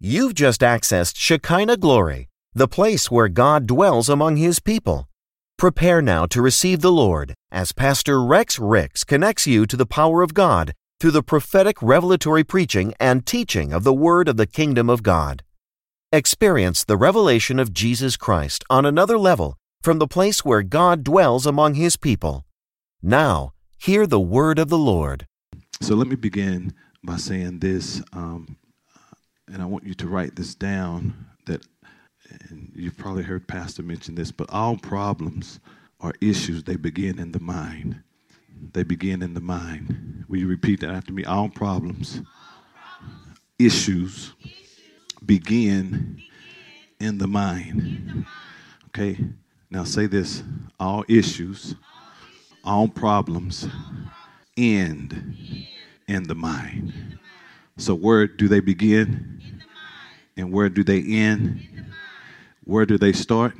[0.00, 5.08] You've just accessed Shekinah Glory, the place where God dwells among His people.
[5.56, 10.22] Prepare now to receive the Lord as Pastor Rex Ricks connects you to the power
[10.22, 14.88] of God through the prophetic revelatory preaching and teaching of the Word of the Kingdom
[14.88, 15.42] of God.
[16.12, 21.44] Experience the revelation of Jesus Christ on another level from the place where God dwells
[21.44, 22.44] among His people.
[23.02, 25.26] Now, hear the Word of the Lord.
[25.80, 26.72] So let me begin
[27.02, 28.56] by saying this, um,
[29.52, 31.26] and I want you to write this down.
[31.46, 31.66] That,
[32.48, 35.60] and you've probably heard Pastor mention this, but all problems
[36.00, 38.02] are issues they begin in the mind.
[38.72, 40.24] They begin in the mind.
[40.28, 41.24] Will you repeat that after me?
[41.24, 42.20] All problems,
[43.58, 44.32] issues
[45.24, 46.22] begin
[47.00, 48.26] in the mind.
[48.88, 49.18] Okay.
[49.70, 50.42] Now say this:
[50.80, 51.74] all issues,
[52.64, 53.68] all problems
[54.56, 55.66] end
[56.06, 57.18] in the mind.
[57.76, 59.37] So, where do they begin?
[60.38, 61.68] And where do they end?
[62.64, 63.54] Where do they start?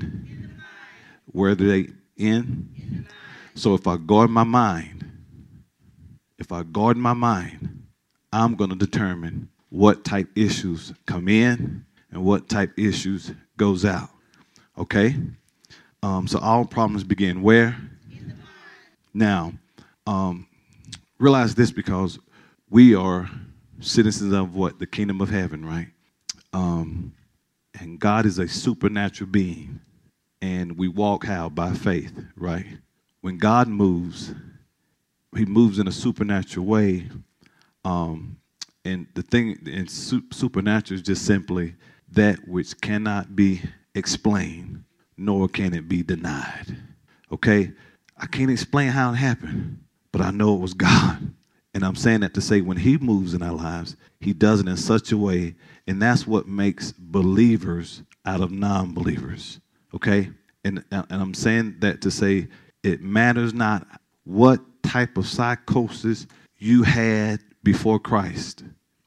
[1.27, 3.07] Where do they end?
[3.55, 4.99] So, if I guard my mind,
[6.39, 7.83] if I guard my mind,
[8.33, 14.11] I'm going to determine what type issues come in and what type issues goes out.
[14.79, 15.17] Okay?
[16.03, 17.77] Um, so all problems begin where?
[19.13, 19.53] Now,
[20.07, 20.47] um,
[21.19, 22.19] realize this because
[22.71, 23.29] we are
[23.81, 24.79] citizens of what?
[24.79, 25.89] The kingdom of heaven, right?
[26.53, 27.15] Um,
[27.79, 29.81] and God is a supernatural being.
[30.41, 31.49] And we walk how?
[31.49, 32.67] By faith, right?
[33.21, 34.33] When God moves,
[35.37, 37.09] he moves in a supernatural way.
[37.85, 38.39] Um,
[38.85, 41.75] and the thing in su- supernatural is just simply
[42.13, 43.61] that which cannot be
[43.95, 44.85] explained,
[45.17, 46.77] nor can it be denied.
[47.33, 47.73] Okay?
[48.17, 51.35] I can't explain how it happened, but I know it was God.
[51.75, 54.69] And I'm saying that to say when He moves in our lives, He does it
[54.69, 55.55] in such a way,
[55.89, 59.59] and that's what makes believers out of non believers.
[59.95, 60.31] Okay?
[60.63, 62.49] And, and I'm saying that to say
[62.83, 63.87] it matters not
[64.25, 66.27] what type of psychosis
[66.59, 68.65] you had before Christ.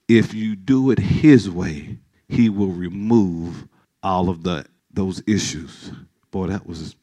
[0.07, 3.67] If you do it His way, He will remove
[4.01, 5.91] all of the those issues.
[6.31, 6.95] Boy, that was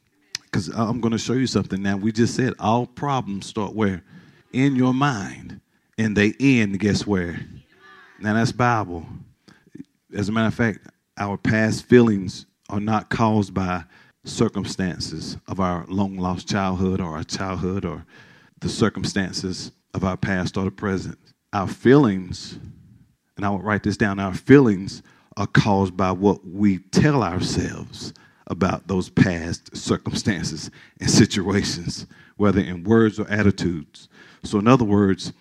[0.43, 1.97] because I'm going to show you something now.
[1.97, 4.03] We just said all problems start where?
[4.53, 5.61] In your mind.
[5.97, 7.41] And they end, guess where?
[8.21, 9.07] Now that's Bible.
[10.15, 10.89] As a matter of fact,
[11.19, 13.85] our past feelings are not caused by
[14.25, 18.07] circumstances of our long lost childhood or our childhood or
[18.61, 21.19] the circumstances of our past or the present.
[21.53, 22.59] Our feelings,
[23.37, 25.03] and I will write this down, our feelings
[25.37, 28.15] are caused by what we tell ourselves
[28.47, 30.71] about those past circumstances
[31.01, 34.09] and situations, whether in words or attitudes.
[34.43, 35.33] So, in other words,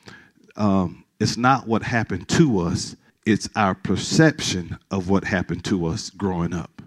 [0.58, 2.96] um, it's not what happened to us,
[3.28, 6.82] it's our perception of what happened to us growing up.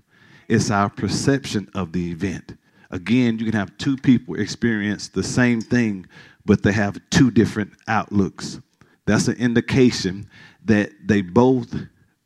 [0.49, 2.57] It's our perception of the event.
[2.91, 6.07] Again, you can have two people experience the same thing,
[6.47, 8.59] but they have two different outlooks.
[9.05, 10.31] That's an indication
[10.65, 11.75] that they both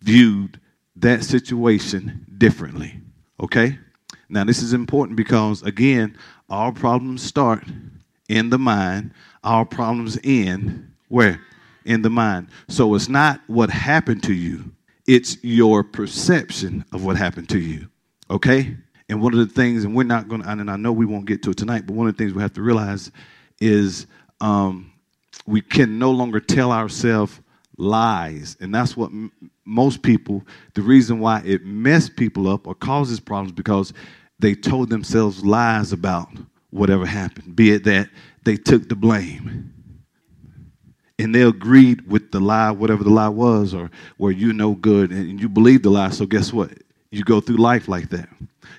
[0.00, 0.60] viewed
[0.94, 3.00] that situation differently.
[3.40, 3.80] Okay?
[4.28, 6.16] Now, this is important because, again,
[6.48, 7.64] all problems start
[8.28, 9.10] in the mind,
[9.42, 11.40] all problems end where?
[11.84, 12.48] In the mind.
[12.68, 14.72] So it's not what happened to you,
[15.06, 17.88] it's your perception of what happened to you.
[18.30, 18.76] Okay?
[19.08, 21.26] And one of the things, and we're not going to, and I know we won't
[21.26, 23.10] get to it tonight, but one of the things we have to realize
[23.60, 24.06] is
[24.40, 24.92] um,
[25.46, 27.40] we can no longer tell ourselves
[27.76, 28.56] lies.
[28.60, 29.30] And that's what m-
[29.64, 30.42] most people,
[30.74, 33.92] the reason why it messed people up or causes problems because
[34.38, 36.28] they told themselves lies about
[36.70, 38.08] whatever happened, be it that
[38.44, 39.73] they took the blame.
[41.18, 45.10] And they agreed with the lie, whatever the lie was, or where you know good
[45.10, 46.10] and you believe the lie.
[46.10, 46.72] So, guess what?
[47.10, 48.28] You go through life like that.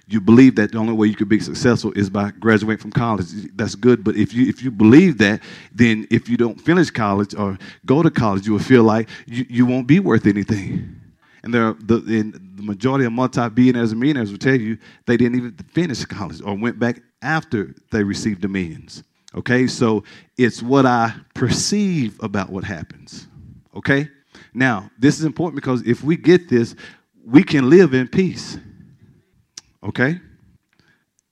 [0.08, 3.28] You believe that the only way you could be successful is by graduating from college.
[3.56, 5.42] That's good, but if you if you believe that,
[5.74, 9.46] then if you don't finish college or go to college, you will feel like you,
[9.50, 11.00] you won't be worth anything.
[11.44, 15.56] And there, the, the majority of multi-billionaires and millionaires will tell you they didn't even
[15.72, 19.04] finish college or went back after they received the millions.
[19.36, 20.04] Okay, so
[20.38, 23.28] it's what I perceive about what happens.
[23.76, 24.08] Okay,
[24.54, 26.76] now this is important because if we get this,
[27.26, 28.58] we can live in peace.
[29.84, 30.20] Okay?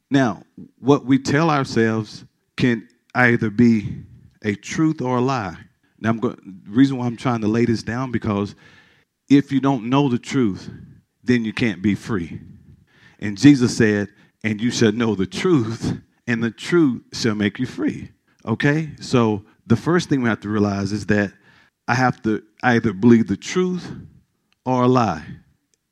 [0.10, 0.44] Now,
[0.80, 4.04] what we tell ourselves can either be
[4.44, 5.58] a truth or a lie.
[6.00, 6.62] Now, I'm going.
[6.66, 8.56] The reason why I'm trying to lay this down because
[9.30, 10.70] if you don't know the truth,
[11.24, 12.42] then you can't be free.
[13.20, 14.10] And Jesus said,
[14.44, 15.98] "And you shall know the truth,
[16.28, 18.12] and the truth shall make you free."
[18.46, 18.92] Okay?
[19.00, 21.34] So the first thing we have to realize is that
[21.88, 23.92] I have to either believe the truth
[24.66, 25.26] or a lie.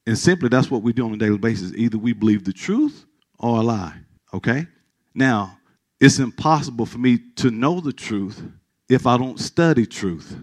[0.08, 1.74] And simply, that's what we do on a daily basis.
[1.76, 3.06] Either we believe the truth
[3.40, 3.96] or a lie.
[4.34, 4.68] Okay?
[5.14, 5.60] Now,
[6.00, 8.42] it's impossible for me to know the truth
[8.90, 10.36] if I don't study truth,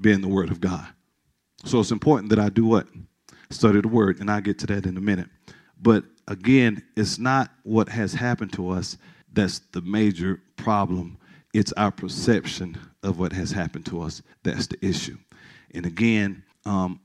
[0.00, 0.86] being the Word of God.
[1.64, 2.86] So it's important that I do what?
[3.50, 5.28] Study the Word, and I'll get to that in a minute.
[5.80, 8.96] But again, it's not what has happened to us
[9.32, 11.18] that's the major problem.
[11.54, 15.16] It's our perception of what has happened to us that's the issue.
[15.74, 17.00] And again, um,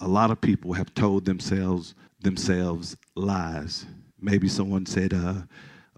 [0.00, 3.86] a lot of people have told themselves themselves lies.
[4.20, 5.42] Maybe someone said, uh,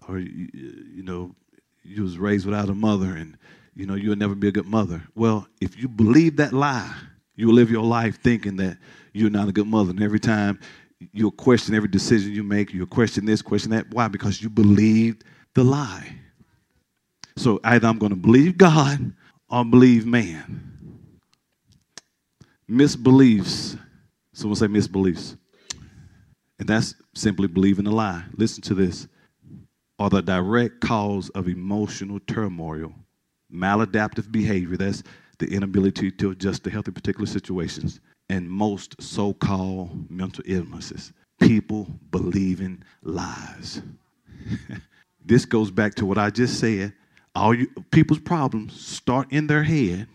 [0.07, 1.35] or you know,
[1.83, 3.37] you was raised without a mother, and
[3.75, 5.01] you know you'll never be a good mother.
[5.15, 6.93] Well, if you believe that lie,
[7.35, 8.77] you will live your life thinking that
[9.13, 9.91] you're not a good mother.
[9.91, 10.59] And every time
[10.99, 13.89] you'll question every decision you make, you'll question this, question that.
[13.91, 14.07] Why?
[14.07, 15.23] Because you believed
[15.53, 16.15] the lie.
[17.37, 19.13] So either I'm going to believe God
[19.49, 20.61] or believe man.
[22.69, 23.79] Misbeliefs.
[24.33, 25.37] Someone say misbeliefs.
[26.59, 28.23] And that's simply believing a lie.
[28.35, 29.07] Listen to this.
[29.97, 32.93] Are the direct cause of emotional turmoil,
[33.53, 35.03] maladaptive behavior, that's
[35.39, 37.99] the inability to adjust to healthy particular situations,
[38.29, 41.11] and most so called mental illnesses.
[41.39, 43.81] People believing lies.
[45.25, 46.93] this goes back to what I just said.
[47.35, 50.07] All you, people's problems start in their head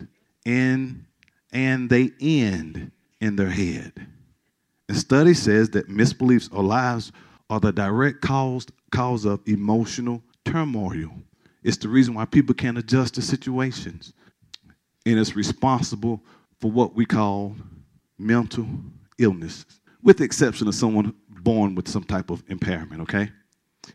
[0.46, 1.04] and,
[1.52, 2.90] and they end
[3.20, 3.92] in their head.
[4.88, 7.10] The study says that misbeliefs or lies
[7.48, 11.10] are the direct cause, cause of emotional turmoil.
[11.62, 14.12] It's the reason why people can't adjust to situations.
[15.06, 16.22] And it's responsible
[16.60, 17.56] for what we call
[18.24, 18.66] mental
[19.18, 19.66] illness,
[20.02, 23.30] with the exception of someone born with some type of impairment, okay?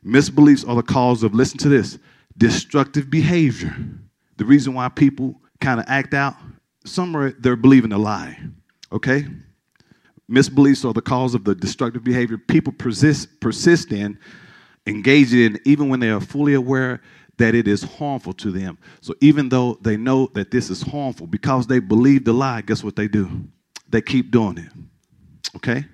[0.06, 1.98] Misbeliefs are the cause of, listen to this,
[2.38, 3.76] destructive behavior.
[4.38, 6.36] The reason why people kind of act out,
[6.86, 8.38] some are, they're believing a lie,
[8.92, 9.26] okay?
[10.32, 14.20] Misbeliefs are the cause of the destructive behavior people persist, persist in,
[14.86, 17.02] engage in, even when they are fully aware
[17.38, 18.78] that it is harmful to them.
[19.02, 22.84] So even though they know that this is harmful, because they believe the lie, guess
[22.84, 23.48] what they do?
[23.90, 24.70] They keep doing it.
[25.56, 25.86] Okay?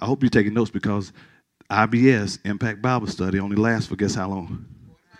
[0.00, 1.12] I hope you're taking notes because
[1.70, 4.66] IBS, Impact Bible Study, only lasts for guess how long?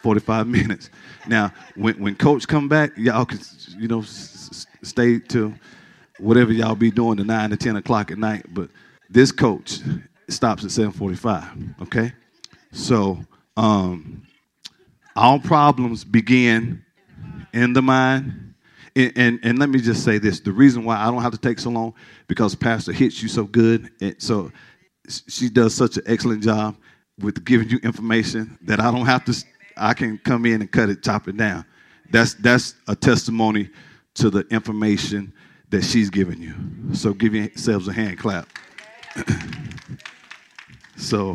[0.02, 0.90] 45 minutes.
[1.26, 3.38] Now, when, when coach come back, y'all can,
[3.78, 5.54] you know, s- stay till
[6.18, 8.44] whatever y'all be doing to 9 to 10 o'clock at night.
[8.52, 8.68] But
[9.08, 9.80] this coach
[10.28, 12.12] stops at 745, okay?
[12.72, 13.18] So,
[13.56, 14.26] um,
[15.16, 16.84] all problems begin
[17.52, 18.43] in the mind.
[18.96, 21.58] And, and, let me just say this the reason why I don't have to take
[21.58, 21.94] so long
[22.28, 23.90] because Pastor hits you so good.
[24.00, 24.52] And so
[25.28, 26.76] she does such an excellent job
[27.18, 29.44] with giving you information that I don't have to,
[29.76, 31.64] I can come in and cut it, chop it down.
[32.10, 33.70] That's, that's a testimony
[34.14, 35.32] to the information
[35.70, 36.54] that she's giving you.
[36.94, 38.48] So give yourselves a hand clap.
[40.96, 41.34] so,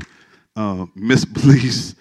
[0.55, 1.95] uh, misbeliefs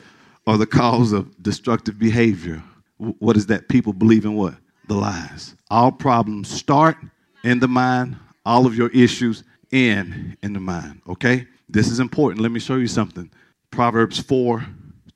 [0.47, 2.63] are the cause of destructive behavior.
[2.97, 3.69] What is that?
[3.69, 4.55] People believe in what?
[4.89, 5.55] The lies.
[5.71, 6.97] All problems start
[7.45, 11.03] in the mind, all of your issues end in the mind.
[11.07, 11.47] Okay?
[11.69, 12.41] This is important.
[12.41, 13.31] Let me show you something.
[13.71, 14.67] Proverbs 4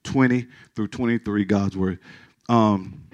[0.05, 1.99] 20 through 23, God's word.
[2.49, 3.05] Um,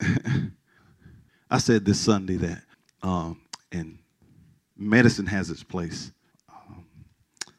[1.50, 2.62] I said this Sunday that,
[3.02, 3.40] um,
[3.72, 3.98] and
[4.76, 6.12] medicine has its place,
[6.48, 6.86] um,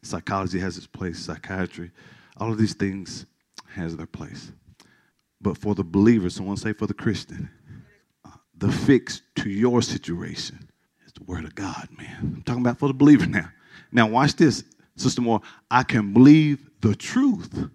[0.02, 1.92] psychology has its place, psychiatry,
[2.38, 3.26] all of these things
[3.74, 4.52] has their place.
[5.42, 7.50] But for the believer, someone say for the Christian,
[8.26, 10.68] uh, the fix to your situation
[11.06, 12.18] is the word of God, man.
[12.22, 13.50] I'm talking about for the believer now.
[13.92, 14.64] Now, watch this,
[14.96, 15.42] Sister Moore.
[15.70, 17.70] I can believe the truth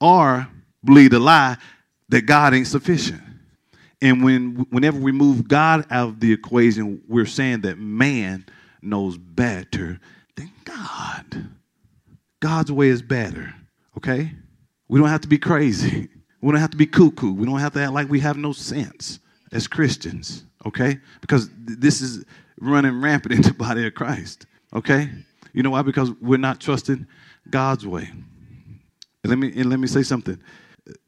[0.00, 0.48] or
[0.84, 1.56] believe the lie
[2.08, 3.22] that God ain't sufficient.
[4.02, 8.44] And when whenever we move God out of the equation, we're saying that man
[8.82, 9.98] knows better
[10.36, 11.48] than God.
[12.40, 13.54] God's way is better.
[13.96, 14.30] Okay?
[14.88, 16.08] We don't have to be crazy.
[16.44, 17.32] We don't have to be cuckoo.
[17.32, 19.18] We don't have to act like we have no sense
[19.50, 20.44] as Christians.
[20.66, 20.98] Okay?
[21.22, 22.22] Because th- this is
[22.60, 24.44] running rampant in the body of Christ.
[24.74, 25.08] Okay?
[25.54, 25.80] You know why?
[25.80, 27.06] Because we're not trusting
[27.48, 28.10] God's way.
[28.10, 30.38] And let me and let me say something.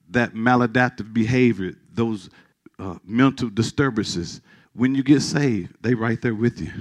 [0.08, 2.30] That maladaptive behavior, those
[2.78, 4.40] uh, mental disturbances,
[4.72, 6.72] when you get saved, they right there with you.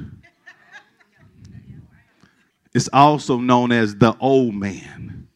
[2.73, 5.27] It's also known as the old man.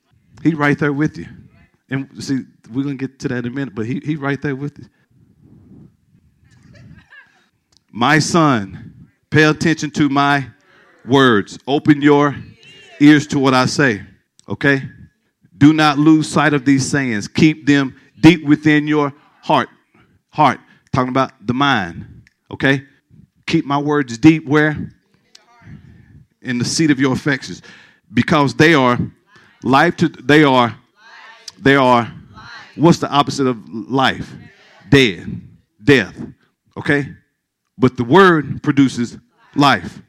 [0.42, 1.28] He right there with you.
[1.90, 4.56] And see, we're gonna get to that in a minute, but he he right there
[4.56, 4.86] with you.
[7.92, 10.48] My son, pay attention to my
[11.06, 11.58] words.
[11.68, 12.36] Open your
[13.00, 14.04] ears to what I say.
[14.48, 14.84] Okay?
[15.58, 17.28] Do not lose sight of these sayings.
[17.28, 19.70] Keep them deep within your heart
[20.30, 20.60] heart,
[20.94, 22.24] talking about the mind.
[22.52, 22.86] Okay?
[23.48, 24.92] Keep my words deep where?
[26.42, 27.62] in the seat of your affections
[28.14, 28.98] because they are
[29.64, 30.76] life to they are
[31.58, 32.12] they are
[32.80, 34.34] what's the opposite of life?
[34.90, 35.42] Dead.
[35.84, 36.16] Death.
[36.78, 37.14] Okay?
[37.78, 39.18] But the word produces
[39.56, 40.02] life.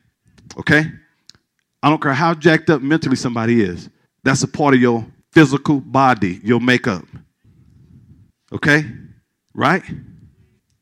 [0.58, 0.84] Okay?
[1.82, 3.88] I don't care how jacked up mentally somebody is.
[4.22, 7.04] That's a part of your physical body your makeup.
[8.52, 8.84] Okay?
[9.54, 9.82] Right?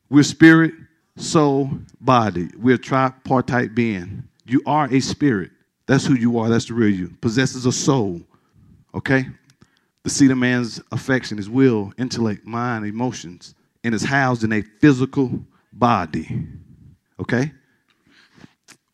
[0.09, 0.73] We're spirit
[1.15, 1.69] soul
[2.01, 2.49] body.
[2.57, 4.23] We're tripartite being.
[4.45, 5.51] You are a spirit.
[5.85, 6.49] That's who you are.
[6.49, 7.09] That's the real you.
[7.21, 8.21] Possesses a soul.
[8.93, 9.25] Okay?
[10.03, 14.61] The seat of man's affection, his will, intellect, mind, emotions, and is housed in a
[14.61, 16.47] physical body.
[17.19, 17.51] Okay?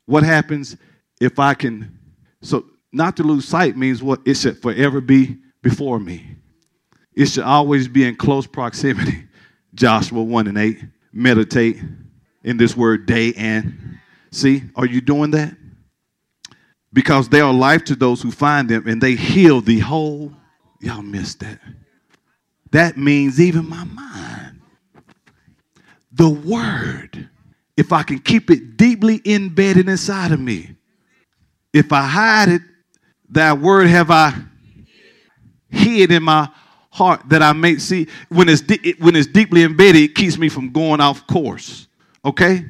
[0.06, 0.78] What happens
[1.22, 2.00] if I can?
[2.42, 4.22] So, not to lose sight means what?
[4.26, 6.38] It should forever be before me.
[7.14, 9.26] It should always be in close proximity.
[9.74, 10.80] Joshua 1 and 8.
[11.12, 11.82] Meditate
[12.44, 13.96] in this word day and
[14.36, 15.56] See, are you doing that?
[16.92, 20.34] Because they are life to those who find them and they heal the whole.
[20.86, 21.60] Y'all missed that.
[22.70, 24.62] That means even my mind.
[26.12, 27.28] The word,
[27.76, 30.76] if I can keep it deeply embedded inside of me,
[31.74, 32.62] if I hide it,
[33.30, 34.36] that word have I
[35.70, 36.50] hid in my
[36.92, 40.50] heart that I may see when it's de- when it's deeply embedded, it keeps me
[40.50, 41.88] from going off course.
[42.24, 42.64] Okay?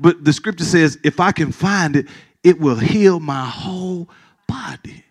[0.00, 2.08] But the scripture says, if I can find it,
[2.42, 4.08] it will heal my whole
[4.48, 5.04] body.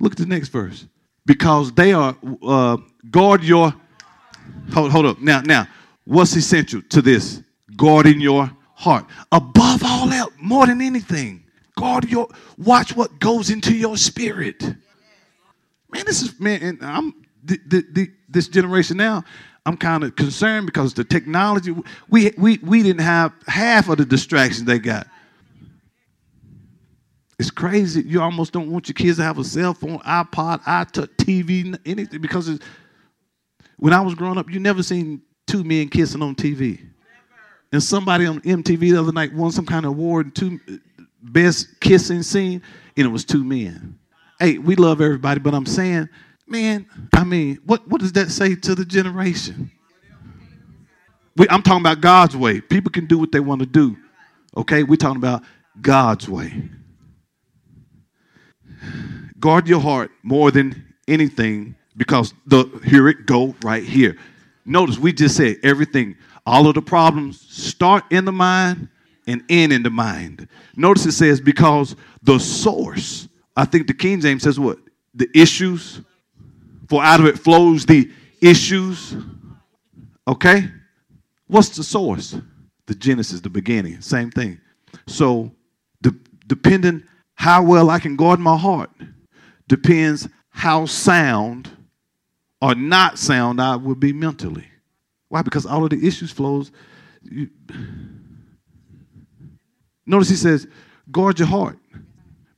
[0.00, 0.86] Look at the next verse.
[1.24, 2.76] Because they are, uh,
[3.10, 3.74] guard your,
[4.72, 5.20] hold, hold up.
[5.20, 5.68] Now, now,
[6.04, 7.42] what's essential to this?
[7.76, 9.06] Guarding your heart.
[9.30, 11.44] Above all else, more than anything,
[11.76, 14.60] guard your, watch what goes into your spirit.
[14.62, 17.14] Man, this is, man, and I'm,
[17.44, 19.22] the, the, the, this generation now,
[19.64, 21.72] I'm kind of concerned because the technology,
[22.08, 25.06] we, we, we didn't have half of the distractions they got.
[27.42, 28.04] It's crazy.
[28.06, 32.20] You almost don't want your kids to have a cell phone, iPod, iTouch, TV, anything,
[32.20, 32.60] because
[33.78, 36.78] when I was growing up, you never seen two men kissing on TV.
[36.78, 36.86] Never.
[37.72, 40.60] And somebody on MTV the other night won some kind of award, two
[41.20, 42.62] best kissing scene,
[42.96, 43.98] and it was two men.
[44.38, 46.08] Hey, we love everybody, but I'm saying
[46.46, 49.70] Man, I mean, what, what does that say to the generation?
[51.36, 52.60] We, I'm talking about God's way.
[52.60, 53.96] People can do what they want to do.
[54.56, 54.82] Okay?
[54.82, 55.42] We're talking about
[55.80, 56.62] God's way.
[59.42, 64.16] Guard your heart more than anything because the here it go right here.
[64.64, 68.88] Notice we just said everything, all of the problems start in the mind
[69.26, 70.46] and end in the mind.
[70.76, 74.78] Notice it says because the source, I think the King James says what?
[75.12, 76.00] The issues
[76.88, 79.16] for out of it flows the issues.
[80.28, 80.68] Okay?
[81.48, 82.36] What's the source?
[82.86, 84.00] The Genesis, the beginning.
[84.02, 84.60] Same thing.
[85.08, 85.50] So,
[86.00, 86.14] de-
[86.46, 87.02] depending
[87.34, 88.90] how well I can guard my heart
[89.72, 91.70] depends how sound
[92.60, 94.66] or not sound I will be mentally.
[95.30, 95.40] Why?
[95.40, 96.70] Because all of the issues flows.
[97.22, 97.48] You...
[100.04, 100.66] Notice he says,
[101.10, 101.78] guard your heart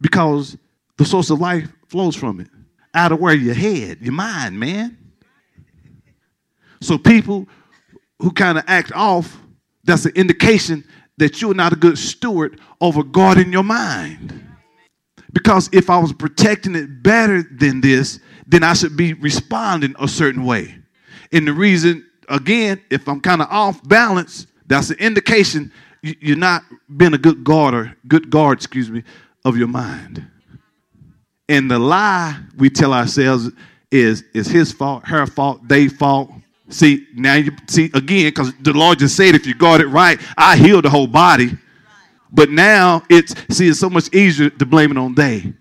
[0.00, 0.58] because
[0.96, 2.48] the source of life flows from it
[2.92, 4.98] out of where your head, your mind, man.
[6.80, 7.46] So people
[8.18, 9.38] who kind of act off,
[9.84, 10.82] that's an indication
[11.18, 14.33] that you're not a good steward over guarding your mind.
[15.34, 20.08] Because if I was protecting it better than this, then I should be responding a
[20.08, 20.76] certain way.
[21.32, 25.70] And the reason, again, if I'm kind of off balance, that's an indication
[26.02, 26.62] you're not
[26.96, 29.02] being a good guarder, good guard, excuse me,
[29.44, 30.24] of your mind.
[31.48, 33.50] And the lie we tell ourselves
[33.90, 36.30] is is his fault, her fault, they fault.
[36.68, 40.20] See, now you see again, because the Lord just said if you guard it right,
[40.36, 41.56] I heal the whole body.
[42.34, 45.54] But now it's see, it's so much easier to blame it on they.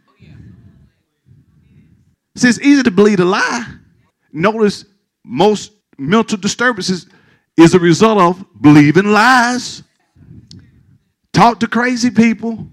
[2.36, 3.66] See, it's easy to believe a lie.
[4.32, 4.86] Notice
[5.24, 7.06] most mental disturbances
[7.56, 9.84] is a result of believing lies.
[11.32, 12.68] Talk to crazy people.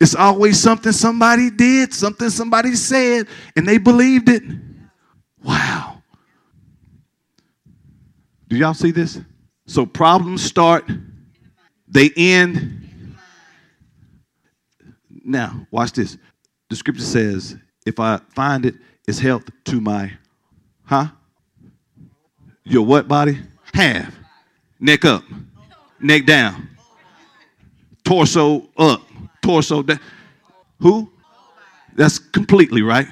[0.00, 4.42] It's always something somebody did, something somebody said, and they believed it.
[5.42, 6.02] Wow.
[8.48, 9.20] Do y'all see this?
[9.66, 10.90] So problems start,
[11.88, 12.85] they end.
[15.26, 16.16] Now, watch this.
[16.70, 18.74] The scripture says, if I find it,
[19.06, 20.12] it's health to my,
[20.84, 21.08] huh?
[22.64, 23.38] Your what body?
[23.74, 24.14] Half.
[24.80, 25.22] Neck up.
[26.00, 26.70] Neck down.
[28.04, 29.02] Torso up
[29.46, 29.82] torso.
[29.82, 30.00] That,
[30.80, 31.10] who?
[31.94, 33.06] That's completely right.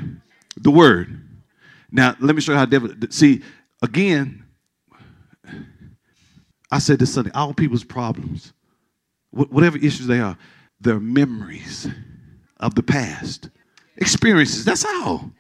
[0.57, 1.21] The word.
[1.91, 2.91] Now, let me show you how devil.
[3.11, 3.43] See,
[3.83, 4.45] again,
[6.71, 8.53] I said this Sunday all people's problems,
[9.31, 10.37] whatever issues they are,
[10.85, 11.89] their memories.
[12.65, 13.51] of the past.
[13.99, 15.31] Experiences, that's all.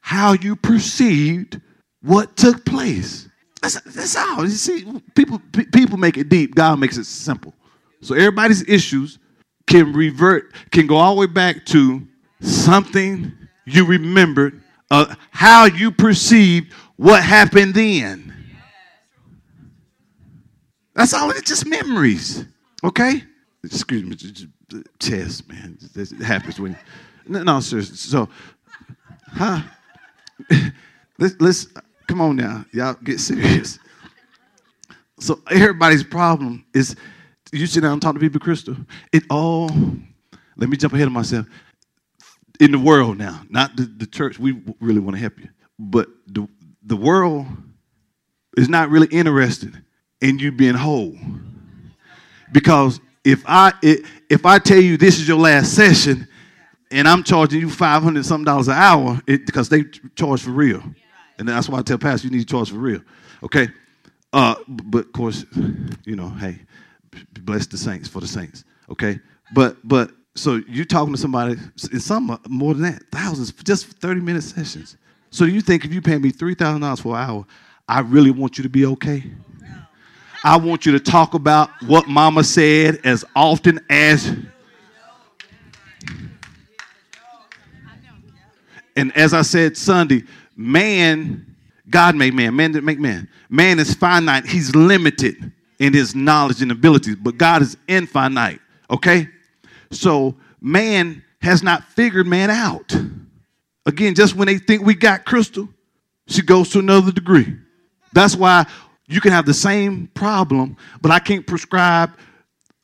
[0.00, 1.60] How you perceived
[2.02, 3.28] what took place.
[3.62, 4.44] That's, that's all.
[4.44, 5.40] You see, people,
[5.72, 7.54] people make it deep, God makes it simple.
[8.00, 9.18] So everybody's issues
[9.66, 12.06] can revert, can go all the way back to
[12.40, 13.32] something
[13.66, 18.32] you remembered, uh, how you perceived what happened then.
[20.94, 21.30] That's all.
[21.30, 22.44] It's just memories.
[22.84, 23.22] Okay?
[23.64, 24.48] Excuse me,
[24.98, 25.78] chest, man.
[25.94, 26.76] This happens when.
[27.26, 27.82] No, no sir.
[27.82, 28.28] So,
[29.26, 29.60] huh?
[31.18, 31.66] let's, let's
[32.06, 32.64] come on now.
[32.72, 33.78] Y'all get serious.
[35.20, 36.96] So everybody's problem is
[37.52, 38.76] you sit down and talk to people, Crystal.
[39.12, 39.70] It all.
[40.56, 41.46] Let me jump ahead of myself.
[42.60, 44.38] In the world now, not the, the church.
[44.38, 45.48] We really want to help you,
[45.78, 46.48] but the
[46.82, 47.46] the world
[48.56, 49.80] is not really interested
[50.20, 51.16] in you being whole.
[52.50, 53.72] Because if I
[54.30, 56.26] if I tell you this is your last session,
[56.90, 59.84] and I'm charging you five hundred something dollars an hour, because they
[60.16, 60.82] charge for real,
[61.38, 63.02] and that's why I tell pastors you need to charge for real.
[63.42, 63.68] Okay,
[64.32, 65.44] uh, but of course,
[66.06, 66.58] you know, hey,
[67.40, 68.64] bless the saints for the saints.
[68.88, 69.20] Okay,
[69.52, 71.56] but but so you're talking to somebody,
[71.92, 74.96] and some more than that, thousands, just thirty minute sessions.
[75.30, 77.46] So you think if you pay me three thousand dollars for an hour,
[77.86, 79.24] I really want you to be okay?
[80.44, 84.34] I want you to talk about what mama said as often as.
[88.96, 90.24] And as I said Sunday,
[90.56, 91.56] man,
[91.88, 93.28] God made man, man didn't make man.
[93.48, 99.28] Man is finite, he's limited in his knowledge and abilities, but God is infinite, okay?
[99.90, 102.94] So man has not figured man out.
[103.86, 105.68] Again, just when they think we got crystal,
[106.26, 107.56] she goes to another degree.
[108.12, 108.66] That's why
[109.08, 112.12] you can have the same problem, but I can't prescribe,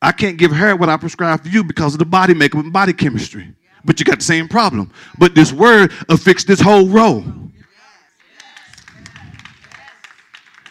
[0.00, 2.72] I can't give her what I prescribe for you because of the body makeup and
[2.72, 3.54] body chemistry.
[3.84, 4.90] But you got the same problem.
[5.18, 7.22] But this word fix this whole row.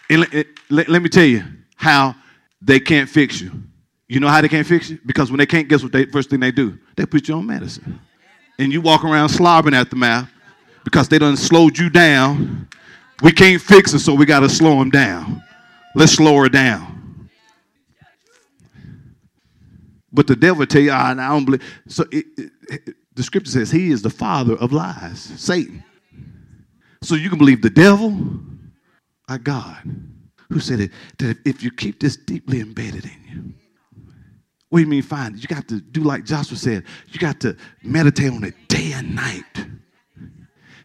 [0.10, 1.44] And let, let, me tell you
[1.76, 2.16] how
[2.60, 3.52] they can't fix you.
[4.08, 5.00] You know how they can't fix you?
[5.06, 6.78] Because when they can't, guess what they first thing they do?
[6.96, 8.00] They put you on medicine.
[8.58, 10.28] And you walk around slobbering at the mouth
[10.84, 12.68] because they done slowed you down
[13.24, 15.42] we can't fix it, so we got to slow them down.
[15.96, 17.30] Let's slow her down.
[20.12, 21.64] But the devil tell you, ah, I don't believe.
[21.88, 22.26] So it,
[22.70, 25.84] it, the scripture says he is the father of lies, Satan.
[27.02, 28.40] So you can believe the devil
[29.30, 29.78] or God,
[30.50, 33.54] who said it, that if you keep this deeply embedded in you,
[34.70, 35.42] what do you mean find it?
[35.42, 36.84] You got to do like Joshua said.
[37.10, 39.68] You got to meditate on it day and night.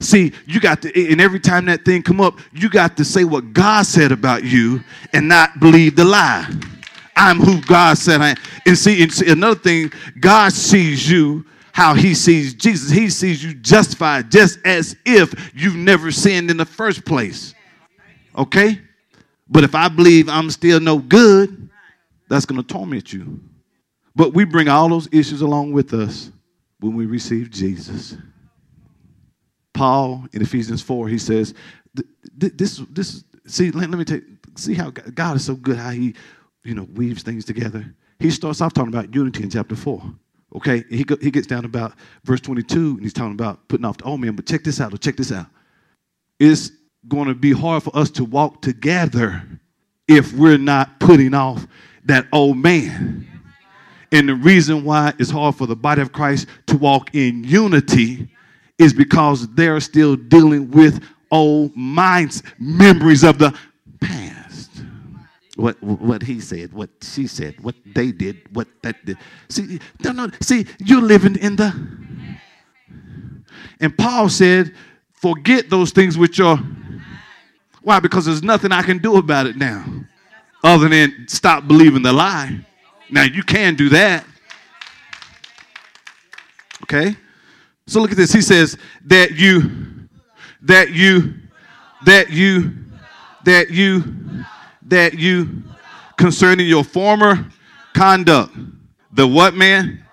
[0.00, 3.24] See, you got to, and every time that thing come up, you got to say
[3.24, 4.82] what God said about you
[5.12, 6.48] and not believe the lie.
[7.16, 8.36] I'm who God said I am.
[8.64, 12.90] And see, and see another thing, God sees you how he sees Jesus.
[12.90, 17.54] He sees you justified just as if you've never sinned in the first place.
[18.36, 18.80] Okay?
[19.48, 21.68] But if I believe I'm still no good,
[22.28, 23.40] that's going to torment you.
[24.14, 26.30] But we bring all those issues along with us
[26.80, 28.16] when we receive Jesus.
[29.78, 31.54] Paul in Ephesians 4, he says,
[32.36, 34.24] this, this, see, let, let me take,
[34.56, 36.16] see how God is so good, how he,
[36.64, 37.94] you know, weaves things together.
[38.18, 40.02] He starts off talking about unity in chapter 4.
[40.56, 41.92] Okay, he, go, he gets down about
[42.24, 44.34] verse 22 and he's talking about putting off the old man.
[44.34, 45.46] But check this out, or check this out.
[46.40, 46.72] It's
[47.06, 49.44] going to be hard for us to walk together
[50.08, 51.68] if we're not putting off
[52.06, 53.28] that old man.
[54.10, 58.28] And the reason why it's hard for the body of Christ to walk in unity
[58.78, 63.56] is because they're still dealing with old minds, memories of the
[64.00, 64.70] past.
[65.56, 69.18] What, what he said, what she said, what they did, what that did.
[69.48, 71.74] See, no, no, see, you're living in the.
[73.80, 74.72] And Paul said,
[75.12, 76.58] forget those things which are.
[77.82, 78.00] Why?
[78.00, 79.84] Because there's nothing I can do about it now
[80.62, 82.58] other than stop believing the lie.
[83.10, 84.24] Now, you can do that.
[86.82, 87.16] Okay?
[87.88, 88.34] So look at this.
[88.34, 90.06] He says that you,
[90.60, 91.34] that you,
[92.04, 92.74] that you,
[93.44, 94.44] that you,
[94.82, 95.62] that you,
[96.18, 97.48] concerning your former
[97.94, 98.54] conduct,
[99.12, 100.04] the what man,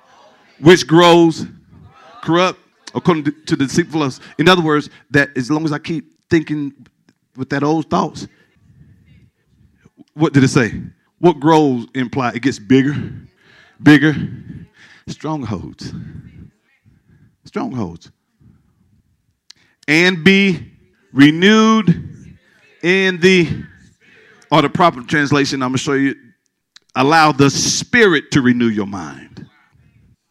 [0.62, 1.48] which grows
[2.24, 2.62] corrupt
[2.94, 4.22] according to the deceitful lust.
[4.38, 6.74] In other words, that as long as I keep thinking
[7.36, 8.26] with that old thoughts,
[10.14, 10.82] what did it say?
[11.20, 12.96] What grows imply it gets bigger,
[13.84, 14.16] bigger,
[15.10, 15.92] strongholds
[17.56, 18.12] strongholds.
[19.88, 20.74] And be
[21.14, 22.36] renewed
[22.84, 23.64] in the,
[24.52, 26.16] or the proper translation, I'm going to show you,
[26.96, 29.48] allow the Spirit to renew your mind.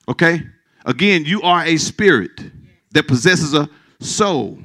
[0.06, 0.42] Okay?
[0.84, 2.42] Again, you are a spirit
[2.90, 4.58] that possesses a soul.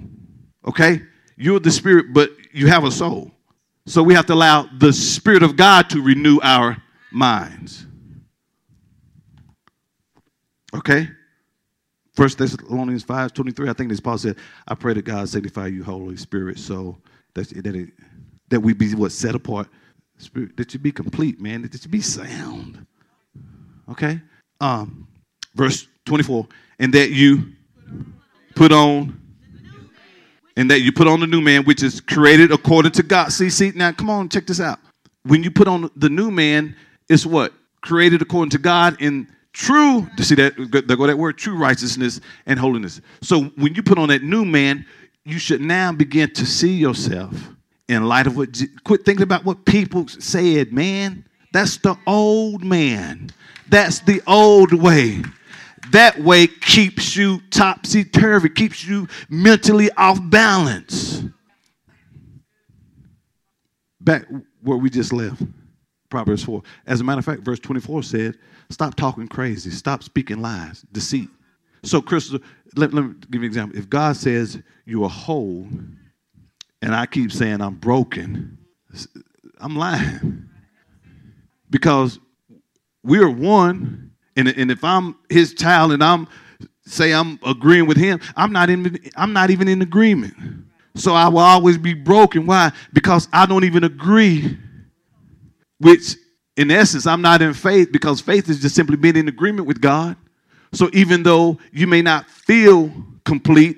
[0.67, 1.01] Okay?
[1.37, 3.31] You're the spirit, but you have a soul.
[3.85, 6.75] So we have to allow the Spirit of God to renew our
[7.09, 7.85] minds.
[10.75, 11.07] Okay?
[12.19, 14.35] First Thessalonians 5 23, I think this Paul said,
[14.67, 16.97] I pray that God sanctify you, Holy Spirit, so
[17.33, 17.91] that, that, it,
[18.49, 19.69] that we be what set apart,
[20.17, 22.85] Spirit, that you be complete, man, that you be sound.
[23.89, 24.19] Okay?
[24.59, 25.07] Um,
[25.55, 26.45] verse 24,
[26.79, 27.53] and that you
[28.53, 29.17] put on
[30.57, 33.31] and that you put on the new man, which is created according to God.
[33.31, 34.79] See, see, now come on, check this out.
[35.23, 36.75] When you put on the new man,
[37.07, 37.53] it's what?
[37.79, 42.21] Created according to God in true, to see that, there go that word, true righteousness
[42.45, 43.01] and holiness.
[43.21, 44.85] So when you put on that new man,
[45.25, 47.35] you should now begin to see yourself
[47.89, 51.25] in light of what, quit thinking about what people said, man.
[51.51, 53.31] That's the old man.
[53.67, 55.23] That's the old way.
[55.91, 61.23] That way keeps you topsy turvy, keeps you mentally off balance.
[63.99, 64.25] Back
[64.61, 65.41] where we just left,
[66.09, 66.61] Proverbs 4.
[66.87, 68.35] As a matter of fact, verse 24 said,
[68.69, 71.29] Stop talking crazy, stop speaking lies, deceit.
[71.83, 72.39] So, Crystal,
[72.75, 73.77] let, let me give you an example.
[73.79, 75.67] If God says you are whole,
[76.81, 78.57] and I keep saying I'm broken,
[79.59, 80.49] I'm lying.
[81.69, 82.19] Because
[83.03, 86.27] we are one and, and if I'm his child and I'm
[86.85, 90.33] say I'm agreeing with him, I'm not in I'm not even in agreement.
[90.95, 92.45] So I will always be broken.
[92.45, 92.71] Why?
[92.93, 94.57] Because I don't even agree.
[95.79, 96.15] Which
[96.57, 99.81] in essence, I'm not in faith because faith is just simply being in agreement with
[99.81, 100.17] God.
[100.73, 102.91] So even though you may not feel
[103.25, 103.77] complete,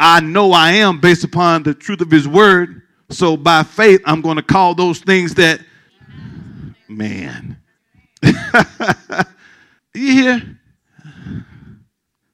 [0.00, 2.82] I know I am based upon the truth of his word.
[3.10, 5.60] So by faith, I'm going to call those things that
[6.88, 7.58] man.
[9.96, 10.58] You hear?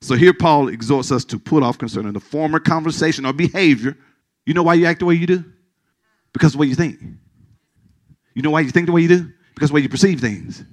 [0.00, 3.96] So here Paul exhorts us to put off concerning the former conversation or behavior.
[4.44, 5.44] You know why you act the way you do?
[6.32, 6.98] Because of way you think.
[8.34, 9.32] You know why you think the way you do?
[9.54, 10.64] Because the way you perceive things.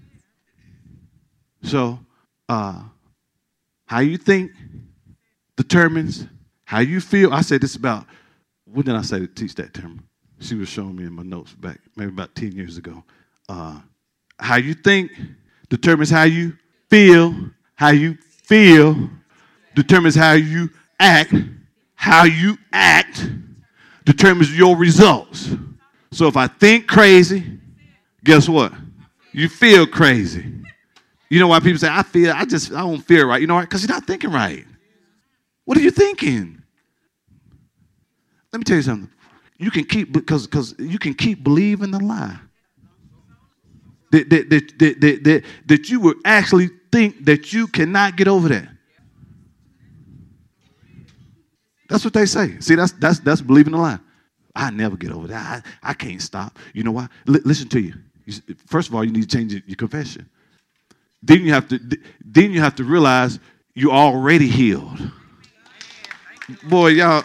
[1.64, 2.00] So,
[2.48, 2.84] uh,
[3.86, 4.52] how you think
[5.56, 6.26] determines
[6.64, 7.34] how you feel.
[7.34, 8.06] I said this about,
[8.66, 10.04] when did I say to teach that term?
[10.40, 13.04] She was showing me in my notes back, maybe about 10 years ago.
[13.50, 13.80] Uh,
[14.40, 15.12] how you think
[15.70, 16.56] determines how you
[16.90, 17.36] feel,
[17.76, 19.10] how you feel
[19.76, 21.34] determines how you act.
[21.96, 23.28] How you act
[24.06, 25.50] determines your results.
[26.12, 27.44] So if I think crazy,
[28.24, 28.74] guess what?
[29.32, 30.46] You feel crazy.
[31.30, 33.40] You know why people say, I feel, I just, I don't feel right.
[33.40, 33.62] You know why?
[33.62, 34.66] Because you're not thinking right.
[35.66, 36.62] What are you thinking?
[38.52, 39.12] Let me tell you something.
[39.58, 42.40] You can keep, because, because you can keep believing the lie.
[44.12, 48.50] That, that, that, that, that, that you will actually think that you cannot get over
[48.50, 48.70] that.
[51.90, 52.60] That's what they say.
[52.60, 54.00] See, that's that's that's believing the lie.
[54.56, 55.66] I never get over that.
[55.84, 56.60] I, I can't stop.
[56.74, 57.08] You know why?
[57.28, 57.96] L- listen to you.
[58.30, 58.56] You.
[58.68, 60.30] First of all, you need to change your confession.
[61.22, 61.80] Then you have to
[62.24, 63.40] then you have to realize
[63.76, 65.12] you're already healed.
[66.64, 67.24] Boy, y'all.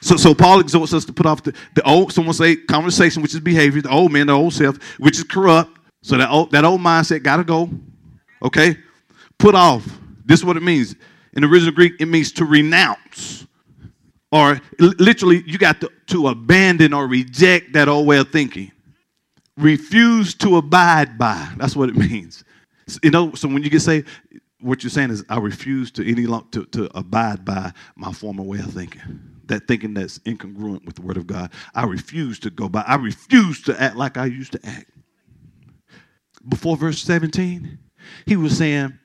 [0.00, 3.34] So, so Paul exhorts us to put off the, the old, someone say conversation, which
[3.34, 6.64] is behavior, the old man, the old self, which is corrupt, so that old, that
[6.64, 7.68] old mindset got to go.
[8.40, 8.76] Okay?
[9.38, 9.84] Put off.
[10.24, 10.94] This is what it means.
[11.32, 13.48] In the original Greek, it means to renounce.
[14.30, 18.70] Or literally, you got to, to abandon or reject that old way of thinking.
[19.56, 21.48] Refuse to abide by.
[21.56, 22.44] That's what it means.
[23.02, 24.08] You know, so when you get saved,
[24.60, 28.42] what you're saying is, I refuse to any long to, to abide by my former
[28.42, 29.02] way of thinking.
[29.46, 31.52] That thinking that's incongruent with the word of God.
[31.74, 32.82] I refuse to go by.
[32.82, 34.90] I refuse to act like I used to act
[36.48, 37.78] before verse 17,
[38.26, 38.98] he was saying,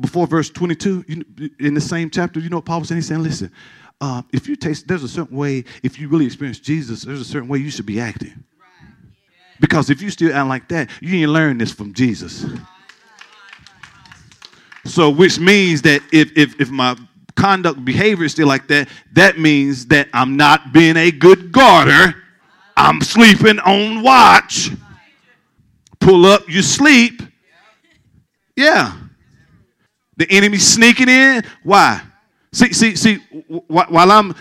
[0.00, 1.04] before verse 22,
[1.60, 2.98] in the same chapter, you know what Paul was saying?
[2.98, 3.52] He's saying, listen,
[4.00, 7.24] uh, if you taste, there's a certain way, if you really experience Jesus, there's a
[7.24, 8.44] certain way you should be acting.
[9.60, 12.46] Because if you still act like that, you ain't learn this from Jesus.
[14.84, 16.96] So, which means that if, if, if my
[17.34, 22.14] conduct behavior is still like that, that means that I'm not being a good guarder.
[22.76, 24.70] I'm sleeping on watch
[26.08, 27.22] pull up, you sleep.
[28.56, 28.96] Yeah.
[30.16, 31.44] The enemy sneaking in.
[31.62, 32.00] Why?
[32.52, 33.16] See, see, see,
[33.66, 34.34] while I'm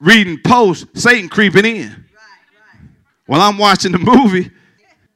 [0.00, 2.04] reading posts, Satan creeping in.
[3.26, 4.50] While I'm watching the movie,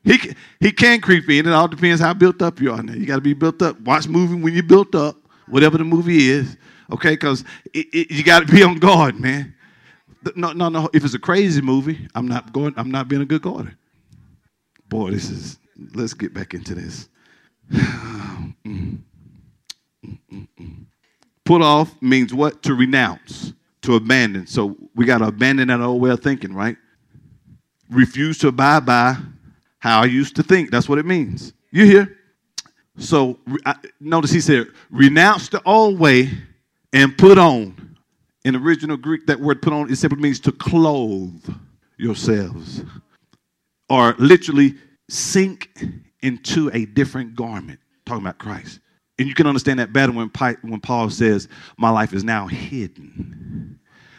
[0.09, 1.47] he, he can creep in.
[1.47, 2.95] It all depends how built up you are now.
[2.95, 3.79] You got to be built up.
[3.83, 5.17] Watch movie when you're built up,
[5.49, 6.57] whatever the movie is,
[6.91, 7.11] okay?
[7.11, 7.45] Because
[7.75, 9.55] you got to be on guard, man.
[10.35, 10.89] No, no, no.
[10.95, 12.73] If it's a crazy movie, I'm not going.
[12.79, 13.77] I'm not being a good guarder.
[14.89, 15.59] Boy, this is
[15.95, 17.11] let's get back into this.
[21.45, 22.63] Put off means what?
[22.63, 24.47] To renounce, to abandon.
[24.47, 26.77] So we got to abandon that old way of thinking, right?
[27.91, 29.19] Refuse to abide by
[29.79, 30.71] how I used to think.
[30.71, 31.53] That's what it means.
[31.71, 32.19] You hear?
[32.99, 36.31] So I, notice he said, renounce the old way
[36.93, 37.97] and put on.
[38.45, 41.55] In original Greek, that word put on, it simply means to clothe
[41.97, 42.83] yourselves.
[43.91, 44.75] Or literally
[45.09, 45.71] sink
[46.23, 47.79] into a different garment.
[48.07, 48.81] Talking about Christ.
[49.19, 50.31] And you can understand that better when,
[50.63, 53.79] when Paul says, My life is now hidden.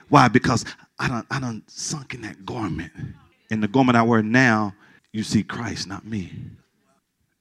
[0.10, 0.28] Why?
[0.28, 0.66] Because
[1.00, 2.92] I don't, I don't sunk in that garment.
[3.50, 4.74] In the garment I wear now,
[5.12, 6.32] you see Christ, not me.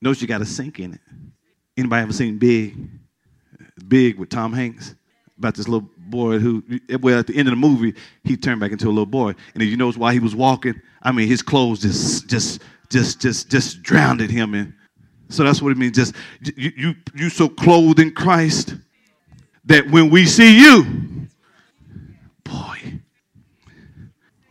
[0.01, 1.01] Notice you got to sink in it.
[1.77, 2.77] Anybody ever seen Big?
[3.87, 4.95] Big with Tom Hanks?
[5.39, 6.65] About this little boy who,
[7.01, 9.35] well, at the end of the movie, he turned back into a little boy.
[9.55, 10.81] And you notice why he was walking?
[11.03, 14.75] I mean, his clothes just, just, just, just, just drowned him in
[15.29, 15.97] so that's what it means.
[15.97, 16.15] Just
[16.57, 18.75] you, you, you so clothed in Christ
[19.67, 21.29] that when we see you,
[22.45, 23.01] boy.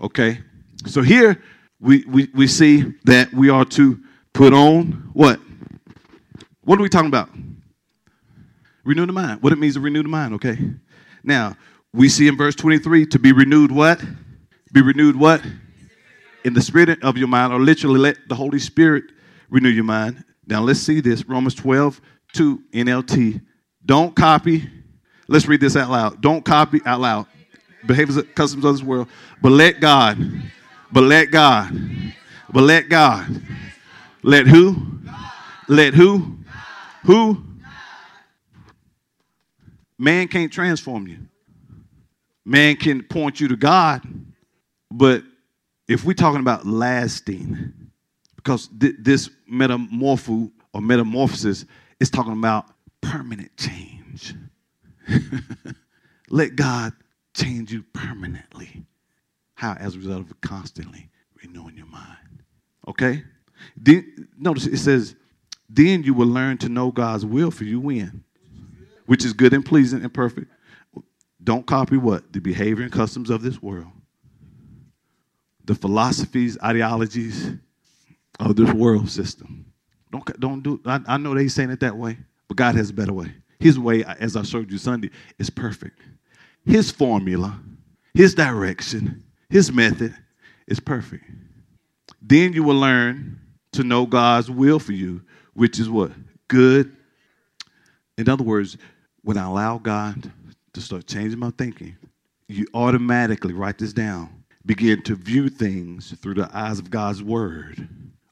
[0.02, 0.40] Okay.
[0.86, 1.42] So here
[1.80, 4.00] we, we, we see that we are to
[4.34, 5.40] put on what?
[6.64, 7.30] What are we talking about?
[8.84, 9.42] Renew the mind.
[9.42, 10.58] What it means to renew the mind, okay?
[11.24, 11.56] Now,
[11.94, 14.02] we see in verse 23 to be renewed what?
[14.74, 15.42] Be renewed what?
[16.44, 19.06] In the spirit of your mind, or literally let the Holy Spirit
[19.50, 20.24] renew your mind.
[20.46, 22.00] Now let's see this Romans 12,
[22.34, 23.42] 2 NLT.
[23.86, 24.70] Don't copy.
[25.28, 26.22] Let's read this out loud.
[26.22, 27.28] Don't copy out loud.
[27.86, 29.08] Behaviors, customs of this world.
[29.42, 30.18] But let God.
[30.92, 31.76] But let God.
[32.52, 33.42] But let God.
[34.24, 34.76] Let who?
[35.68, 36.38] Let who?
[37.06, 37.44] Who?
[39.98, 41.18] Man can't transform you.
[42.46, 44.02] Man can point you to God.
[44.92, 45.24] But
[45.88, 47.74] if we're talking about lasting,
[48.36, 51.66] because th- this metamorpho or metamorphosis
[52.00, 52.66] is talking about
[53.02, 54.36] permanent change.
[56.30, 56.94] Let God
[57.34, 58.77] change you permanently.
[59.58, 59.74] How?
[59.74, 61.10] As a result of constantly
[61.42, 62.44] renewing your mind.
[62.88, 63.24] Okay?
[63.76, 65.16] Then, notice it says,
[65.68, 68.24] then you will learn to know God's will for you when?
[69.08, 70.52] Which is good and pleasing and perfect.
[71.44, 72.32] Don't copy what?
[72.32, 73.92] The behavior and customs of this world.
[75.66, 77.50] The philosophies, ideologies,
[78.40, 79.66] of this world system.
[80.12, 82.94] Don't, don't do I, I know they saying it that way, but God has a
[82.94, 83.34] better way.
[83.60, 86.00] His way, as I showed you Sunday, is perfect.
[86.64, 87.60] His formula,
[88.14, 90.16] his direction, his method
[90.68, 91.26] is perfect.
[92.22, 93.40] Then you will learn
[93.74, 95.22] to know God's will for you,
[95.54, 96.12] which is what?
[96.48, 96.96] Good.
[98.18, 98.78] In other words,
[99.24, 100.32] when I allow God
[100.74, 101.96] to start changing my thinking,
[102.48, 107.88] you automatically write this down, begin to view things through the eyes of God's word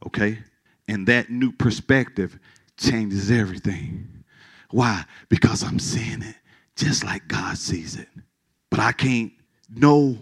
[0.06, 0.40] okay?
[0.88, 2.38] And that new perspective
[2.78, 4.24] changes everything.
[4.72, 5.04] Why?
[5.30, 6.36] Because I'm seeing it
[6.76, 8.10] just like God sees it.
[8.70, 9.32] But I can't
[9.74, 10.18] know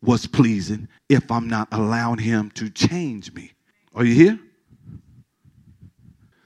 [0.00, 3.52] what's pleasing if I'm not allowing Him to change me.
[3.94, 4.38] Are you here?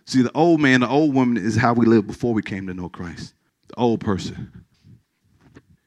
[0.04, 2.74] See, the old man, the old woman is how we lived before we came to
[2.74, 3.34] know Christ.
[3.68, 4.64] The old person.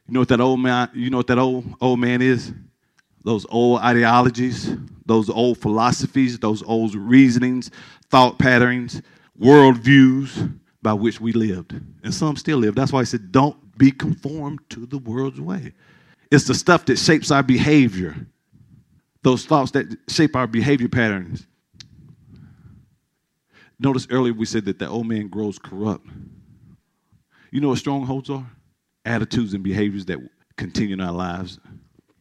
[0.08, 2.54] You know what that old man, you know what that old old man is?
[3.25, 7.71] those old ideologies, those old philosophies, those old reasonings,
[8.10, 9.01] thought patterns,
[9.38, 11.73] worldviews by which we lived.
[12.04, 12.75] And some still live.
[12.75, 15.73] That's why I said, don't be conformed to the world's way.
[16.36, 18.13] It's the stuff that shapes our behavior,
[19.21, 21.48] those thoughts that shape our behavior patterns.
[23.80, 26.06] Notice earlier we said that the old man grows corrupt.
[27.52, 28.45] You know what strongholds are?
[29.06, 30.19] Attitudes and behaviors that
[30.58, 31.58] continue in our lives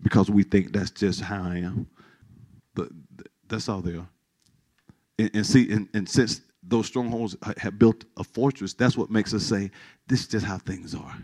[0.01, 1.89] because we think that's just how I am.
[2.77, 2.91] But
[3.49, 4.09] that's all they are.
[5.19, 9.35] And, and see, and, and, since those strongholds have built a fortress, that's what makes
[9.35, 9.73] us say,
[10.07, 11.17] this is just how things are.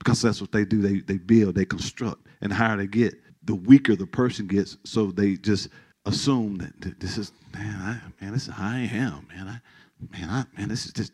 [0.00, 0.82] Because that's what they do.
[0.82, 2.26] They, they build, they construct.
[2.40, 4.76] And the higher they get, the weaker the person gets.
[4.84, 5.68] So they just
[6.06, 9.46] assume that this is, man, I, man, this is how I am, man.
[9.46, 11.12] I, man, I, man, this is just,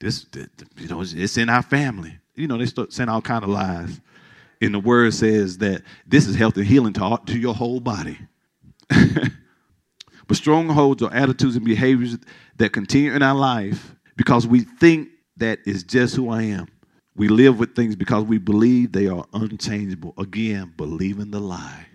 [0.00, 0.48] this, this,
[0.78, 2.18] you know, it's in our family.
[2.34, 4.00] You know, they start saying all kind of lies
[4.60, 8.18] and the word says that this is health and healing to, to your whole body.
[8.88, 12.16] but strongholds are attitudes and behaviors
[12.56, 16.66] that continue in our life because we think that is just who I am.
[17.18, 20.14] We live with things because we believe they are unchangeable.
[20.18, 21.86] Again, believing the lie.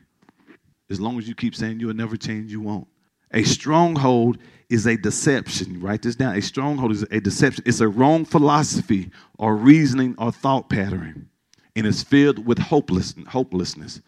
[0.90, 2.88] As long as you keep saying you'll never change, you won't.
[3.32, 4.38] A stronghold
[4.70, 5.80] is a deception.
[5.80, 6.36] Write this down.
[6.36, 7.64] A stronghold is a deception.
[7.66, 11.30] It's a wrong philosophy or reasoning or thought pattern
[11.74, 14.02] and is filled with hopeless, hopelessness.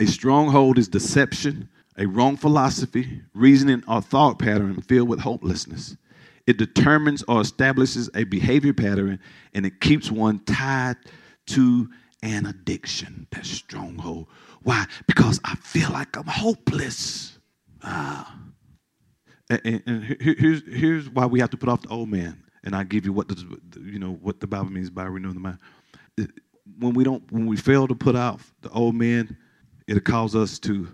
[0.00, 5.96] A stronghold is deception, a wrong philosophy, reasoning, or thought pattern filled with hopelessness.
[6.46, 9.18] It determines or establishes a behavior pattern
[9.54, 10.96] and it keeps one tied
[11.46, 11.88] to
[12.22, 14.28] an addiction, that stronghold.
[14.62, 14.86] Why?
[15.06, 17.38] Because I feel like I'm hopeless.
[17.82, 18.36] Ah.
[19.48, 22.42] And, and, here's, here's why we have to put off the old man.
[22.64, 25.40] And I give you what the, you know what the Bible means by renewing the
[25.40, 25.58] mind.
[26.78, 29.36] When we don't, when we fail to put off the old man,
[29.86, 30.88] it'll cause us to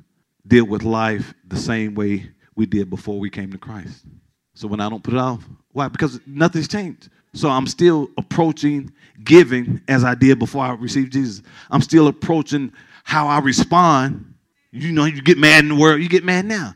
[0.46, 4.04] deal with life the same way we did before we came to Christ.
[4.54, 5.88] So when I don't put it off, why?
[5.88, 7.08] Because nothing's changed.
[7.34, 8.92] So I'm still approaching
[9.24, 11.42] giving as I did before I received Jesus.
[11.70, 12.72] I'm still approaching
[13.04, 14.34] how I respond.
[14.70, 16.74] You know, you get mad in the world, you get mad now.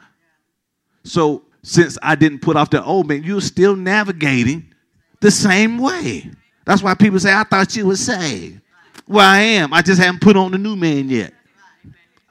[1.05, 4.73] So since I didn't put off the old oh, man, you're still navigating
[5.21, 6.31] the same way.
[6.65, 8.61] That's why people say, I thought you were saved.
[9.07, 9.73] Well, I am.
[9.73, 11.33] I just haven't put on the new man yet.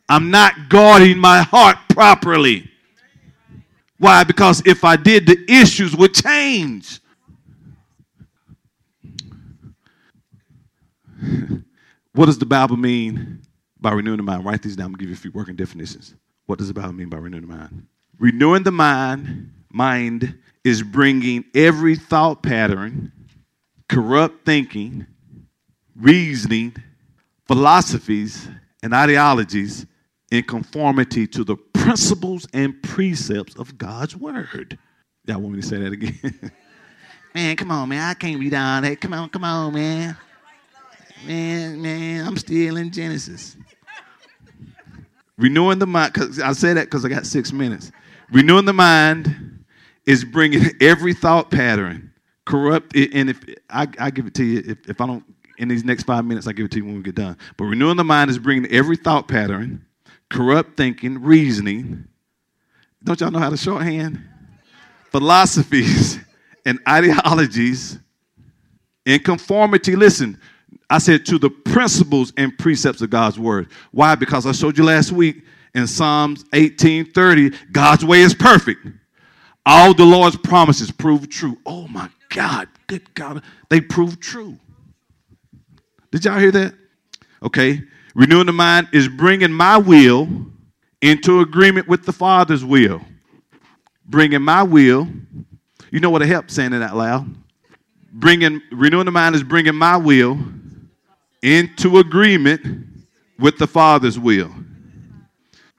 [0.09, 2.69] I'm not guarding my heart properly.
[3.97, 4.23] Why?
[4.23, 6.99] Because if I did, the issues would change.
[12.13, 13.41] what does the Bible mean
[13.79, 14.45] by renewing the mind?
[14.45, 14.87] Write these down.
[14.87, 16.13] I'm going to give you a few working definitions.
[16.45, 17.87] What does the Bible mean by renewing the mind?
[18.19, 23.11] Renewing the mind, mind is bringing every thought pattern,
[23.87, 25.05] corrupt thinking,
[25.95, 26.75] reasoning,
[27.47, 28.47] philosophies,
[28.83, 29.85] and ideologies
[30.31, 34.77] in conformity to the principles and precepts of God's word.
[35.25, 36.51] Y'all want me to say that again?
[37.35, 38.01] man, come on, man.
[38.01, 38.99] I can't read all that.
[39.01, 40.17] Come on, come on, man.
[41.25, 43.57] Man, man, I'm still in Genesis.
[45.37, 47.91] Renewing the mind, cause I say that because I got six minutes.
[48.31, 49.63] Renewing the mind
[50.05, 52.11] is bringing every thought pattern
[52.45, 52.95] corrupt.
[52.95, 55.23] And if I, I give it to you, if, if I don't,
[55.57, 57.37] in these next five minutes, I give it to you when we get done.
[57.57, 59.84] But renewing the mind is bringing every thought pattern
[60.29, 62.07] corrupt thinking, reasoning.
[63.03, 64.21] Don't y'all know how to shorthand?
[65.11, 66.19] Philosophies
[66.65, 67.99] and ideologies
[69.05, 69.95] in conformity.
[69.95, 70.39] Listen,
[70.89, 73.69] I said to the principles and precepts of God's word.
[73.91, 74.15] Why?
[74.15, 78.87] Because I showed you last week in Psalms 18:30, God's way is perfect.
[79.65, 81.57] All the Lord's promises prove true.
[81.65, 84.57] Oh my God, good God, they prove true.
[86.11, 86.73] Did y'all hear that?
[87.43, 87.81] Okay,
[88.15, 90.27] Renewing the mind is bringing my will
[91.01, 93.01] into agreement with the Father's will.
[94.07, 95.07] Bringing my will.
[95.91, 97.27] You know what it helps saying it out loud?
[98.13, 100.39] Bringing renewing the mind is bringing my will
[101.41, 102.61] into agreement
[103.37, 104.49] with the Father's will.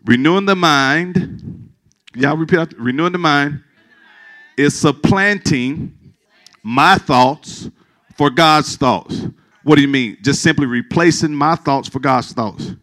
[0.04, 1.72] Renewing the mind,
[2.14, 3.62] y'all repeat renewing the mind
[4.58, 5.96] is supplanting
[6.62, 7.70] my thoughts
[8.16, 9.26] for God's thoughts.
[9.66, 10.16] What do you mean?
[10.22, 12.76] Just simply replacing my thoughts for God's thoughts.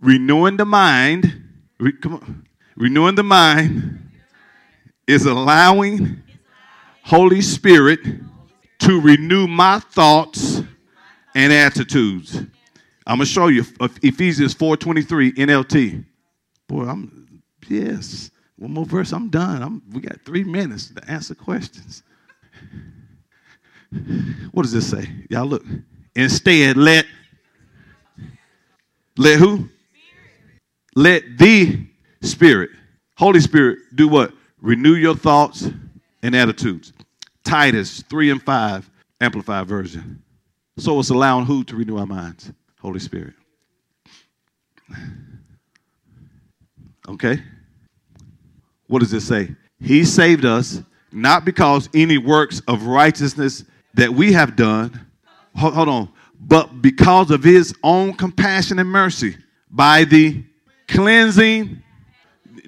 [0.00, 1.40] Renewing the mind,
[1.78, 2.44] re, come on.
[2.74, 4.10] Renewing the mind
[5.06, 6.20] is allowing
[7.04, 8.00] Holy Spirit
[8.80, 10.62] to renew my thoughts
[11.36, 12.34] and attitudes.
[13.06, 13.64] I'm gonna show you
[14.02, 16.04] Ephesians 4:23 NLT.
[16.66, 18.32] Boy, I'm yes.
[18.56, 19.62] One more verse, I'm done.
[19.62, 22.02] I'm, we got three minutes to answer questions.
[24.50, 25.08] What does this say?
[25.30, 25.64] Y'all look.
[26.16, 27.06] Instead, let
[29.16, 29.68] let who?
[30.94, 31.86] Let the
[32.22, 32.70] Spirit,
[33.16, 34.32] Holy Spirit, do what?
[34.60, 35.68] Renew your thoughts
[36.22, 36.92] and attitudes.
[37.44, 40.22] Titus 3 and 5, Amplified Version.
[40.78, 42.50] So it's allowing who to renew our minds?
[42.80, 43.34] Holy Spirit.
[47.08, 47.42] Okay?
[48.88, 49.54] What does it say?
[49.80, 55.05] He saved us not because any works of righteousness that we have done,
[55.56, 59.36] hold, hold on, but because of his own compassion and mercy
[59.70, 60.44] by the
[60.88, 61.82] cleansing.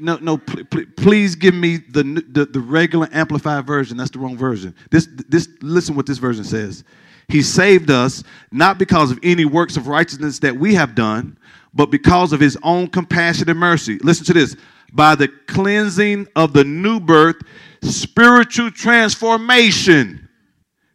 [0.01, 3.97] No, no, pl- pl- please give me the, the, the regular amplified version.
[3.97, 4.75] That's the wrong version.
[4.91, 6.85] This, this, listen what this version says.
[7.29, 8.23] He saved us
[8.53, 11.37] not because of any works of righteousness that we have done,
[11.75, 13.99] but because of his own compassion and mercy.
[13.99, 14.57] Listen to this.
[14.93, 17.37] By the cleansing of the new birth,
[17.83, 20.28] spiritual transformation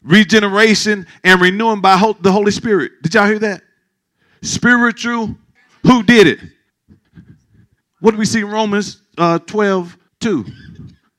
[0.04, 2.92] regeneration and renewing by the Holy Spirit.
[3.02, 3.62] Did y'all hear that?
[4.42, 5.36] Spiritual.
[5.84, 6.40] Who did it?
[8.00, 10.46] What do we see in Romans uh, 12 2?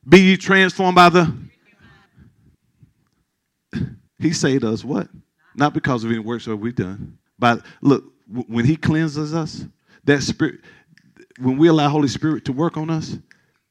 [0.07, 1.35] Be ye transformed by the.
[4.19, 5.09] He saved us what?
[5.55, 7.17] Not because of any works that we've done.
[7.37, 9.65] But look, when He cleanses us,
[10.03, 10.61] that spirit,
[11.39, 13.17] when we allow Holy Spirit to work on us,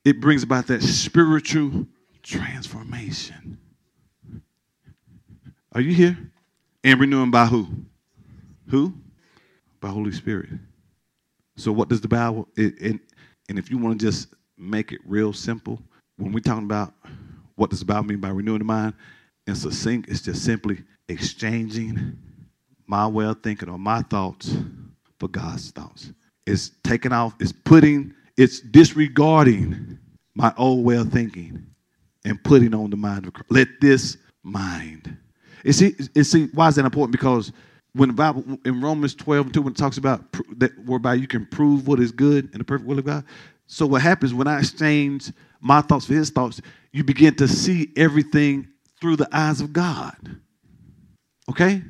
[0.04, 1.86] it brings about that spiritual
[2.22, 3.58] transformation.
[5.74, 6.16] Are you here?
[6.84, 7.66] And renewing by who?
[8.68, 8.94] Who?
[9.80, 10.50] By Holy Spirit.
[11.56, 12.48] So what does the Bible?
[12.56, 13.00] It,
[13.48, 15.82] and if you want to just make it real simple,
[16.16, 16.94] when we're talking about
[17.56, 18.94] what does the Bible mean by renewing the mind,
[19.46, 22.16] and succinct, it's just simply exchanging
[22.86, 24.56] my way of thinking or my thoughts
[25.18, 26.12] for God's thoughts.
[26.46, 29.98] It's taking off, it's putting, it's disregarding
[30.34, 31.66] my old way of thinking
[32.24, 33.50] and putting on the mind of Christ.
[33.50, 35.16] Let this mind.
[35.70, 37.12] See, see, why is that important?
[37.12, 37.52] Because
[37.94, 40.20] when the Bible in Romans 12 and 2, when it talks about
[40.58, 43.24] that whereby you can prove what is good in the perfect will of God.
[43.66, 46.60] So what happens when I exchange my thoughts for his thoughts,
[46.92, 48.68] you begin to see everything
[49.00, 50.16] through the eyes of God.
[51.48, 51.82] Okay?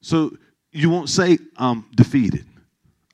[0.00, 0.36] So
[0.72, 2.44] you won't say, I'm defeated.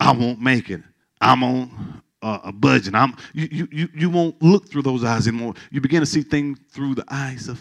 [0.01, 0.83] I won't make it.
[1.21, 2.95] I'm on uh, a budget.
[2.95, 5.55] I'm, you, you, you won't look through those eyes anymore.
[5.71, 7.61] You begin to see things through the eyes of.